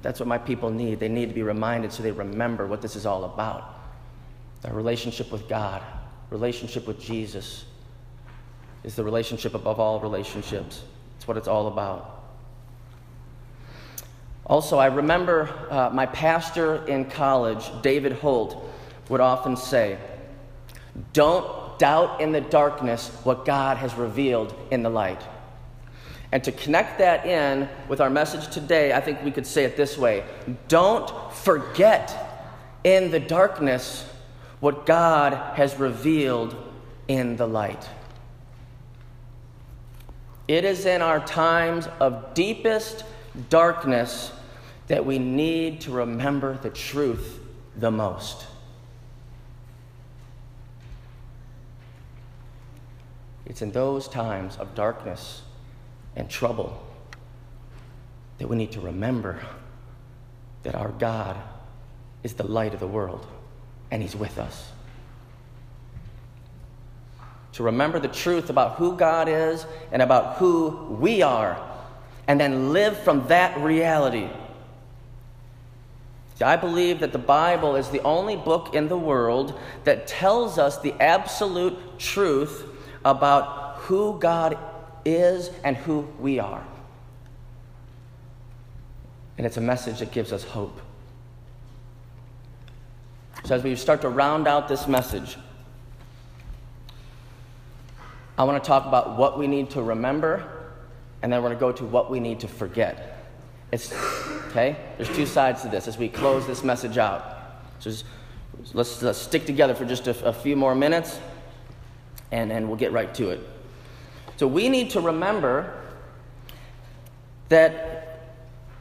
that's 0.00 0.20
what 0.20 0.26
my 0.26 0.38
people 0.38 0.70
need. 0.70 1.00
They 1.00 1.10
need 1.10 1.28
to 1.28 1.34
be 1.34 1.42
reminded 1.42 1.92
so 1.92 2.02
they 2.02 2.12
remember 2.12 2.66
what 2.66 2.80
this 2.80 2.96
is 2.96 3.04
all 3.04 3.24
about. 3.24 3.74
A 4.64 4.72
relationship 4.72 5.30
with 5.30 5.50
God, 5.50 5.82
relationship 6.30 6.86
with 6.86 6.98
Jesus 6.98 7.66
is 8.88 8.94
the 8.94 9.04
relationship 9.04 9.52
above 9.52 9.78
all 9.78 10.00
relationships. 10.00 10.82
It's 11.18 11.28
what 11.28 11.36
it's 11.36 11.46
all 11.46 11.66
about. 11.66 12.24
Also, 14.46 14.78
I 14.78 14.86
remember 14.86 15.50
uh, 15.70 15.90
my 15.92 16.06
pastor 16.06 16.86
in 16.86 17.04
college, 17.04 17.70
David 17.82 18.12
Holt, 18.12 18.66
would 19.10 19.20
often 19.20 19.58
say, 19.58 19.98
Don't 21.12 21.78
doubt 21.78 22.22
in 22.22 22.32
the 22.32 22.40
darkness 22.40 23.10
what 23.24 23.44
God 23.44 23.76
has 23.76 23.94
revealed 23.94 24.54
in 24.70 24.82
the 24.82 24.88
light. 24.88 25.20
And 26.32 26.42
to 26.44 26.52
connect 26.52 26.96
that 26.98 27.26
in 27.26 27.68
with 27.88 28.00
our 28.00 28.08
message 28.08 28.48
today, 28.48 28.94
I 28.94 29.02
think 29.02 29.22
we 29.22 29.30
could 29.30 29.46
say 29.46 29.64
it 29.64 29.76
this 29.76 29.98
way 29.98 30.24
Don't 30.68 31.12
forget 31.34 32.50
in 32.84 33.10
the 33.10 33.20
darkness 33.20 34.10
what 34.60 34.86
God 34.86 35.34
has 35.58 35.78
revealed 35.78 36.56
in 37.06 37.36
the 37.36 37.46
light. 37.46 37.86
It 40.48 40.64
is 40.64 40.86
in 40.86 41.02
our 41.02 41.20
times 41.20 41.86
of 42.00 42.32
deepest 42.32 43.04
darkness 43.50 44.32
that 44.86 45.04
we 45.04 45.18
need 45.18 45.82
to 45.82 45.92
remember 45.92 46.56
the 46.56 46.70
truth 46.70 47.38
the 47.76 47.90
most. 47.90 48.46
It's 53.44 53.60
in 53.60 53.72
those 53.72 54.08
times 54.08 54.56
of 54.56 54.74
darkness 54.74 55.42
and 56.16 56.30
trouble 56.30 56.82
that 58.38 58.48
we 58.48 58.56
need 58.56 58.72
to 58.72 58.80
remember 58.80 59.40
that 60.62 60.74
our 60.74 60.90
God 60.90 61.36
is 62.22 62.34
the 62.34 62.46
light 62.46 62.72
of 62.72 62.80
the 62.80 62.86
world 62.86 63.26
and 63.90 64.02
He's 64.02 64.16
with 64.16 64.38
us. 64.38 64.70
To 67.58 67.64
remember 67.64 67.98
the 67.98 68.06
truth 68.06 68.50
about 68.50 68.76
who 68.76 68.96
God 68.96 69.28
is 69.28 69.66
and 69.90 70.00
about 70.00 70.36
who 70.36 70.68
we 71.00 71.22
are, 71.22 71.60
and 72.28 72.38
then 72.38 72.72
live 72.72 72.96
from 72.96 73.26
that 73.26 73.58
reality. 73.58 74.28
I 76.40 76.54
believe 76.54 77.00
that 77.00 77.10
the 77.10 77.18
Bible 77.18 77.74
is 77.74 77.88
the 77.88 78.00
only 78.02 78.36
book 78.36 78.76
in 78.76 78.86
the 78.86 78.96
world 78.96 79.58
that 79.82 80.06
tells 80.06 80.56
us 80.56 80.78
the 80.78 80.94
absolute 81.00 81.98
truth 81.98 82.64
about 83.04 83.78
who 83.78 84.20
God 84.20 84.56
is 85.04 85.50
and 85.64 85.76
who 85.76 86.06
we 86.20 86.38
are. 86.38 86.64
And 89.36 89.44
it's 89.44 89.56
a 89.56 89.60
message 89.60 89.98
that 89.98 90.12
gives 90.12 90.32
us 90.32 90.44
hope. 90.44 90.80
So, 93.42 93.56
as 93.56 93.64
we 93.64 93.74
start 93.74 94.02
to 94.02 94.08
round 94.08 94.46
out 94.46 94.68
this 94.68 94.86
message, 94.86 95.36
I 98.38 98.44
want 98.44 98.62
to 98.62 98.66
talk 98.66 98.86
about 98.86 99.18
what 99.18 99.36
we 99.36 99.48
need 99.48 99.70
to 99.70 99.82
remember, 99.82 100.48
and 101.22 101.32
then 101.32 101.42
we're 101.42 101.48
going 101.48 101.58
to 101.58 101.60
go 101.60 101.72
to 101.72 101.84
what 101.84 102.08
we 102.08 102.20
need 102.20 102.38
to 102.40 102.48
forget. 102.48 103.26
It's 103.72 103.92
okay. 104.50 104.76
There's 104.96 105.14
two 105.14 105.26
sides 105.26 105.62
to 105.62 105.68
this 105.68 105.88
as 105.88 105.98
we 105.98 106.08
close 106.08 106.46
this 106.46 106.62
message 106.62 106.98
out. 106.98 107.22
So 107.80 107.90
just, 107.90 108.04
let's, 108.72 109.02
let's 109.02 109.18
stick 109.18 109.44
together 109.44 109.74
for 109.74 109.84
just 109.84 110.06
a, 110.06 110.24
a 110.24 110.32
few 110.32 110.54
more 110.54 110.76
minutes, 110.76 111.18
and, 112.30 112.52
and 112.52 112.68
we'll 112.68 112.76
get 112.76 112.92
right 112.92 113.12
to 113.16 113.30
it. 113.30 113.40
So 114.36 114.46
we 114.46 114.68
need 114.68 114.90
to 114.90 115.00
remember 115.00 115.74
that 117.48 118.20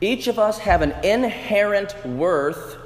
each 0.02 0.28
of 0.28 0.38
us 0.38 0.60
have 0.60 0.84
an 0.84 0.92
inherent 1.04 2.06
worth 2.06 2.78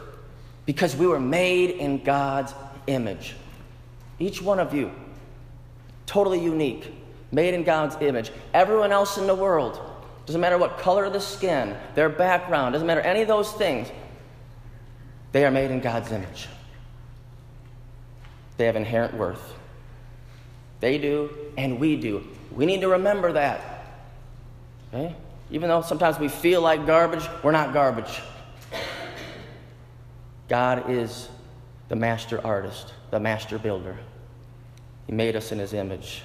because 0.65 0.95
we 0.95 1.05
were 1.05 1.19
made 1.19 1.71
in 1.71 2.01
God's 2.01 2.53
image. 2.87 3.35
Each 4.19 4.41
one 4.41 4.59
of 4.59 4.73
you, 4.73 4.91
totally 6.11 6.43
unique, 6.43 6.93
made 7.31 7.53
in 7.53 7.63
God's 7.63 7.95
image. 8.01 8.33
Everyone 8.53 8.91
else 8.91 9.17
in 9.17 9.27
the 9.27 9.33
world, 9.33 9.79
doesn't 10.25 10.41
matter 10.41 10.57
what 10.57 10.77
color 10.77 11.05
of 11.05 11.13
the 11.13 11.21
skin, 11.21 11.73
their 11.95 12.09
background, 12.09 12.73
doesn't 12.73 12.85
matter 12.85 12.99
any 12.99 13.21
of 13.21 13.29
those 13.29 13.49
things, 13.53 13.89
they 15.31 15.45
are 15.45 15.51
made 15.51 15.71
in 15.71 15.79
God's 15.79 16.11
image. 16.11 16.49
They 18.57 18.65
have 18.65 18.75
inherent 18.75 19.13
worth. 19.13 19.55
They 20.81 20.97
do, 20.97 21.29
and 21.57 21.79
we 21.79 21.95
do. 21.95 22.27
We 22.53 22.65
need 22.65 22.81
to 22.81 22.89
remember 22.89 23.31
that. 23.31 23.85
Okay? 24.93 25.15
Even 25.49 25.69
though 25.69 25.81
sometimes 25.81 26.19
we 26.19 26.27
feel 26.27 26.61
like 26.61 26.85
garbage, 26.85 27.23
we're 27.41 27.51
not 27.51 27.71
garbage. 27.71 28.19
God 30.49 30.89
is 30.89 31.29
the 31.87 31.95
master 31.95 32.45
artist, 32.45 32.93
the 33.11 33.19
master 33.21 33.57
builder. 33.57 33.97
He 35.11 35.15
made 35.17 35.35
us 35.35 35.51
in 35.51 35.59
his 35.59 35.73
image. 35.73 36.21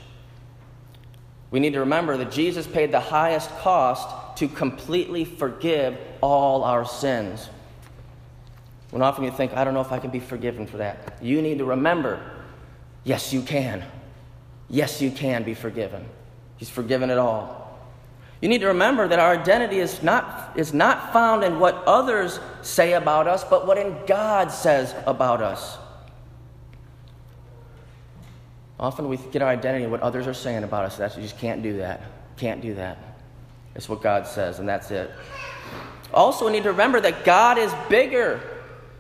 We 1.51 1.59
need 1.59 1.72
to 1.72 1.81
remember 1.81 2.16
that 2.18 2.31
Jesus 2.31 2.68
paid 2.68 2.92
the 2.92 3.01
highest 3.01 3.51
cost 3.59 4.38
to 4.38 4.46
completely 4.46 5.25
forgive 5.25 5.99
all 6.20 6.62
our 6.62 6.85
sins. 6.85 7.49
When 8.90 9.03
often 9.03 9.25
you 9.25 9.33
think, 9.33 9.55
I 9.55 9.64
don't 9.64 9.75
know 9.75 9.81
if 9.81 9.90
I 9.90 9.99
can 9.99 10.11
be 10.11 10.20
forgiven 10.20 10.68
for 10.68 10.77
that, 10.77 11.18
you 11.20 11.42
need 11.42 11.59
to 11.59 11.64
remember 11.64 12.31
yes, 13.03 13.33
you 13.33 13.42
can. 13.42 13.83
Yes, 14.70 15.03
you 15.03 15.11
can 15.11 15.42
be 15.42 15.55
forgiven. 15.55 16.07
He's 16.57 16.70
forgiven 16.70 17.11
it 17.11 17.18
all. 17.18 17.77
You 18.40 18.49
need 18.49 18.61
to 18.61 18.68
remember 18.68 19.09
that 19.09 19.18
our 19.18 19.33
identity 19.33 19.81
is 19.81 20.01
not, 20.01 20.53
is 20.55 20.72
not 20.72 21.12
found 21.12 21.42
in 21.42 21.59
what 21.59 21.75
others 21.88 22.38
say 22.62 22.92
about 22.92 23.27
us, 23.27 23.42
but 23.42 23.66
what 23.66 23.79
in 23.79 23.96
God 24.07 24.53
says 24.53 24.94
about 25.07 25.42
us. 25.42 25.77
Often 28.79 29.09
we 29.09 29.17
get 29.17 29.43
our 29.43 29.49
identity 29.49 29.87
what 29.87 30.03
others 30.03 30.27
are 30.27 30.35
saying 30.35 30.65
about 30.65 30.85
us. 30.85 30.97
That's 30.97 31.17
you 31.17 31.23
just 31.23 31.39
can't 31.39 31.62
do 31.62 31.79
that. 31.79 32.03
Can't 32.37 32.61
do 32.61 32.75
that. 32.75 32.99
It's 33.75 33.89
what 33.89 34.03
God 34.03 34.27
says, 34.27 34.59
and 34.59 34.69
that's 34.69 34.91
it. 34.91 35.11
Also, 36.12 36.47
we 36.47 36.53
need 36.53 36.62
to 36.62 36.71
remember 36.71 37.01
that 37.01 37.25
God 37.25 37.59
is 37.59 37.73
bigger, 37.89 38.41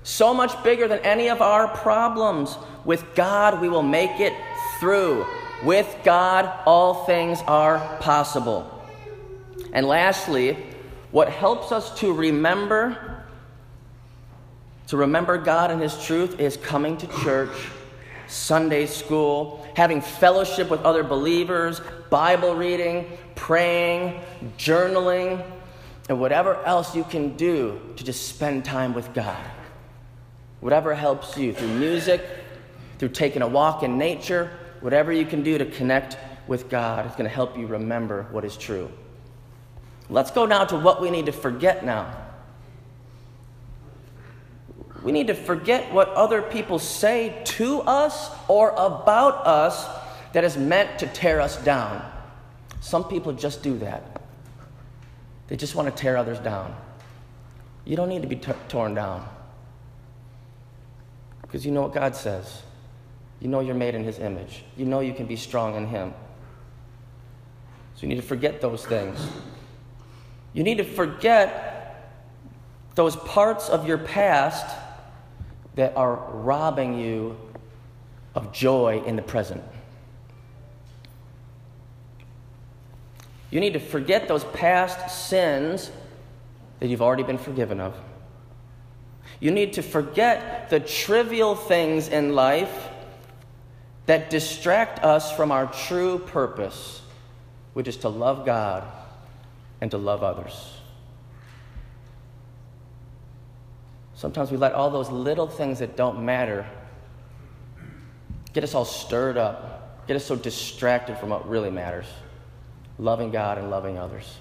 so 0.02 0.34
much 0.34 0.62
bigger 0.62 0.88
than 0.88 0.98
any 1.00 1.28
of 1.28 1.40
our 1.40 1.68
problems. 1.68 2.56
With 2.84 3.04
God, 3.14 3.60
we 3.60 3.68
will 3.68 3.82
make 3.82 4.20
it 4.20 4.32
through. 4.80 5.26
With 5.64 5.94
God, 6.04 6.52
all 6.66 7.06
things 7.06 7.40
are 7.46 7.78
possible. 7.98 8.70
And 9.72 9.86
lastly, 9.86 10.56
what 11.10 11.28
helps 11.28 11.72
us 11.72 11.98
to 12.00 12.12
remember 12.12 13.16
to 14.88 14.96
remember 14.96 15.36
God 15.36 15.70
and 15.70 15.80
his 15.80 16.00
truth 16.04 16.38
is 16.38 16.56
coming 16.56 16.96
to 16.98 17.08
church, 17.22 17.50
Sunday 18.26 18.86
school, 18.86 19.66
having 19.76 20.00
fellowship 20.00 20.70
with 20.70 20.82
other 20.82 21.02
believers, 21.02 21.80
Bible 22.10 22.54
reading, 22.54 23.10
praying, 23.34 24.20
journaling, 24.58 25.44
and 26.08 26.20
whatever 26.20 26.62
else 26.64 26.94
you 26.94 27.04
can 27.04 27.36
do 27.36 27.80
to 27.96 28.04
just 28.04 28.28
spend 28.28 28.64
time 28.64 28.94
with 28.94 29.12
God. 29.12 29.44
Whatever 30.60 30.94
helps 30.94 31.36
you 31.36 31.52
through 31.52 31.68
music, 31.68 32.24
through 32.98 33.10
taking 33.10 33.42
a 33.42 33.48
walk 33.48 33.82
in 33.82 33.98
nature, 33.98 34.50
whatever 34.80 35.12
you 35.12 35.26
can 35.26 35.42
do 35.42 35.58
to 35.58 35.66
connect 35.66 36.16
with 36.46 36.68
God 36.68 37.06
is 37.06 37.12
going 37.12 37.24
to 37.24 37.34
help 37.34 37.58
you 37.58 37.66
remember 37.66 38.26
what 38.30 38.44
is 38.44 38.56
true. 38.56 38.90
Let's 40.08 40.30
go 40.30 40.46
now 40.46 40.64
to 40.66 40.76
what 40.76 41.00
we 41.00 41.10
need 41.10 41.26
to 41.26 41.32
forget 41.32 41.84
now. 41.84 42.25
We 45.06 45.12
need 45.12 45.28
to 45.28 45.34
forget 45.34 45.92
what 45.92 46.08
other 46.08 46.42
people 46.42 46.80
say 46.80 47.40
to 47.44 47.80
us 47.82 48.28
or 48.48 48.70
about 48.70 49.46
us 49.46 49.86
that 50.32 50.42
is 50.42 50.56
meant 50.56 50.98
to 50.98 51.06
tear 51.06 51.40
us 51.40 51.56
down. 51.62 52.02
Some 52.80 53.04
people 53.04 53.32
just 53.32 53.62
do 53.62 53.78
that. 53.78 54.20
They 55.46 55.54
just 55.54 55.76
want 55.76 55.86
to 55.86 55.94
tear 55.94 56.16
others 56.16 56.40
down. 56.40 56.74
You 57.84 57.94
don't 57.94 58.08
need 58.08 58.22
to 58.22 58.26
be 58.26 58.34
t- 58.34 58.50
torn 58.68 58.94
down. 58.94 59.28
Because 61.42 61.64
you 61.64 61.70
know 61.70 61.82
what 61.82 61.94
God 61.94 62.16
says. 62.16 62.64
You 63.38 63.46
know 63.46 63.60
you're 63.60 63.76
made 63.76 63.94
in 63.94 64.02
His 64.02 64.18
image. 64.18 64.64
You 64.76 64.86
know 64.86 64.98
you 64.98 65.14
can 65.14 65.26
be 65.26 65.36
strong 65.36 65.76
in 65.76 65.86
Him. 65.86 66.12
So 67.94 68.02
you 68.02 68.08
need 68.08 68.20
to 68.20 68.26
forget 68.26 68.60
those 68.60 68.84
things. 68.84 69.24
You 70.52 70.64
need 70.64 70.78
to 70.78 70.84
forget 70.84 72.12
those 72.96 73.14
parts 73.14 73.68
of 73.68 73.86
your 73.86 73.98
past 73.98 74.66
that 75.76 75.96
are 75.96 76.16
robbing 76.32 76.98
you 76.98 77.36
of 78.34 78.52
joy 78.52 79.02
in 79.06 79.16
the 79.16 79.22
present. 79.22 79.62
You 83.50 83.60
need 83.60 83.74
to 83.74 83.80
forget 83.80 84.28
those 84.28 84.44
past 84.44 85.28
sins 85.28 85.90
that 86.80 86.88
you've 86.88 87.02
already 87.02 87.22
been 87.22 87.38
forgiven 87.38 87.80
of. 87.80 87.94
You 89.40 89.50
need 89.50 89.74
to 89.74 89.82
forget 89.82 90.70
the 90.70 90.80
trivial 90.80 91.54
things 91.54 92.08
in 92.08 92.34
life 92.34 92.88
that 94.06 94.30
distract 94.30 95.02
us 95.04 95.32
from 95.32 95.52
our 95.52 95.66
true 95.66 96.18
purpose, 96.18 97.02
which 97.74 97.88
is 97.88 97.98
to 97.98 98.08
love 98.08 98.46
God 98.46 98.84
and 99.80 99.90
to 99.90 99.98
love 99.98 100.22
others. 100.22 100.75
Sometimes 104.16 104.50
we 104.50 104.56
let 104.56 104.72
all 104.72 104.90
those 104.90 105.10
little 105.10 105.46
things 105.46 105.78
that 105.78 105.94
don't 105.94 106.24
matter 106.24 106.66
get 108.54 108.64
us 108.64 108.74
all 108.74 108.86
stirred 108.86 109.36
up, 109.36 110.06
get 110.08 110.16
us 110.16 110.24
so 110.24 110.34
distracted 110.34 111.18
from 111.18 111.28
what 111.28 111.46
really 111.48 111.70
matters 111.70 112.06
loving 112.98 113.30
God 113.30 113.58
and 113.58 113.70
loving 113.70 113.98
others. 113.98 114.38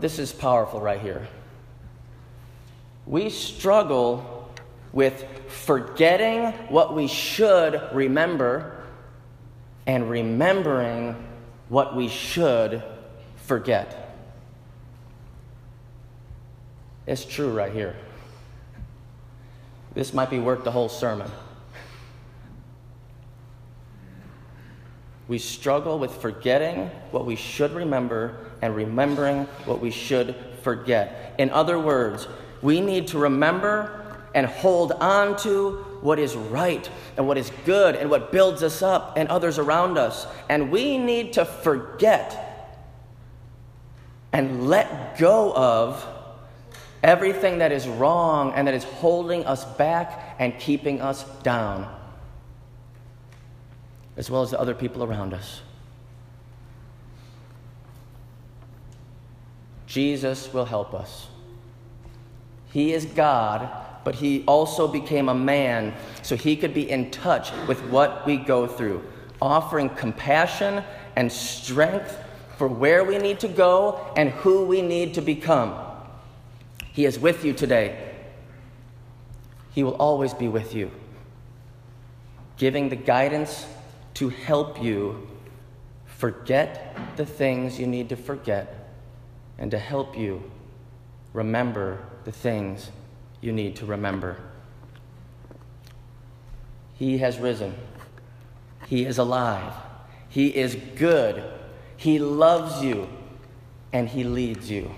this 0.00 0.18
is 0.18 0.32
powerful 0.32 0.80
right 0.80 1.00
here. 1.00 1.26
We 3.06 3.30
struggle 3.30 4.50
with 4.92 5.24
forgetting 5.48 6.52
what 6.68 6.94
we 6.94 7.06
should 7.06 7.80
remember 7.92 8.84
and 9.86 10.10
remembering 10.10 11.16
what 11.70 11.96
we 11.96 12.08
should 12.08 12.82
forget. 13.46 14.16
It's 17.06 17.24
true 17.24 17.50
right 17.50 17.72
here. 17.72 17.94
This 19.94 20.12
might 20.12 20.30
be 20.30 20.38
worth 20.38 20.64
the 20.64 20.70
whole 20.70 20.88
sermon. 20.88 21.30
We 25.28 25.38
struggle 25.38 25.98
with 25.98 26.12
forgetting 26.20 26.90
what 27.10 27.24
we 27.24 27.36
should 27.36 27.72
remember 27.72 28.36
and 28.60 28.74
remembering 28.74 29.44
what 29.64 29.80
we 29.80 29.90
should 29.90 30.34
forget. 30.62 31.34
In 31.38 31.50
other 31.50 31.78
words, 31.78 32.26
we 32.62 32.80
need 32.80 33.08
to 33.08 33.18
remember 33.18 34.00
and 34.34 34.46
hold 34.46 34.92
on 34.92 35.36
to 35.38 35.84
what 36.00 36.18
is 36.18 36.34
right 36.34 36.90
and 37.16 37.26
what 37.26 37.38
is 37.38 37.50
good 37.64 37.94
and 37.94 38.10
what 38.10 38.32
builds 38.32 38.62
us 38.62 38.82
up 38.82 39.14
and 39.16 39.28
others 39.28 39.58
around 39.58 39.96
us. 39.96 40.26
And 40.48 40.70
we 40.70 40.98
need 40.98 41.34
to 41.34 41.44
forget 41.44 42.43
and 44.34 44.68
let 44.68 45.16
go 45.16 45.54
of 45.54 46.04
everything 47.04 47.58
that 47.58 47.70
is 47.70 47.86
wrong 47.86 48.52
and 48.54 48.66
that 48.66 48.74
is 48.74 48.82
holding 48.82 49.46
us 49.46 49.64
back 49.76 50.34
and 50.40 50.58
keeping 50.58 51.00
us 51.00 51.22
down 51.42 51.88
as 54.16 54.28
well 54.30 54.42
as 54.42 54.50
the 54.50 54.60
other 54.60 54.74
people 54.74 55.04
around 55.04 55.32
us. 55.32 55.60
Jesus 59.86 60.52
will 60.52 60.64
help 60.64 60.94
us. 60.94 61.28
He 62.72 62.92
is 62.92 63.04
God, 63.04 63.68
but 64.02 64.16
He 64.16 64.42
also 64.46 64.88
became 64.88 65.28
a 65.28 65.34
man 65.34 65.94
so 66.22 66.34
He 66.34 66.56
could 66.56 66.74
be 66.74 66.90
in 66.90 67.12
touch 67.12 67.52
with 67.68 67.80
what 67.84 68.26
we 68.26 68.36
go 68.36 68.66
through, 68.66 69.04
offering 69.40 69.88
compassion 69.90 70.82
and 71.14 71.30
strength 71.30 72.18
for 72.56 72.68
where 72.68 73.04
we 73.04 73.18
need 73.18 73.40
to 73.40 73.48
go 73.48 74.12
and 74.16 74.30
who 74.30 74.64
we 74.64 74.82
need 74.82 75.14
to 75.14 75.20
become. 75.20 75.74
He 76.92 77.04
is 77.04 77.18
with 77.18 77.44
you 77.44 77.52
today. 77.52 78.12
He 79.72 79.82
will 79.82 79.96
always 79.96 80.32
be 80.32 80.46
with 80.46 80.74
you, 80.74 80.90
giving 82.56 82.88
the 82.88 82.96
guidance 82.96 83.66
to 84.14 84.28
help 84.28 84.80
you 84.80 85.28
forget 86.06 86.96
the 87.16 87.26
things 87.26 87.80
you 87.80 87.86
need 87.86 88.08
to 88.08 88.16
forget 88.16 88.92
and 89.58 89.70
to 89.72 89.78
help 89.78 90.16
you 90.16 90.42
remember 91.32 91.98
the 92.24 92.32
things 92.32 92.90
you 93.40 93.52
need 93.52 93.76
to 93.76 93.86
remember. 93.86 94.36
He 96.94 97.18
has 97.18 97.38
risen. 97.38 97.74
He 98.86 99.04
is 99.04 99.18
alive. 99.18 99.72
He 100.28 100.48
is 100.48 100.76
good. 100.96 101.42
He 102.04 102.18
loves 102.18 102.84
you. 102.84 103.08
And 103.94 104.06
He 104.06 104.24
leads 104.24 104.70
you. 104.70 104.90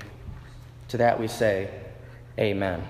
To 0.89 0.97
that 0.97 1.21
we 1.21 1.29
say, 1.29 1.71
Amen. 2.37 2.83